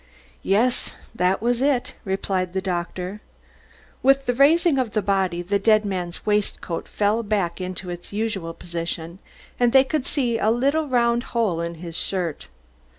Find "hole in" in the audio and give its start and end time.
11.37-11.75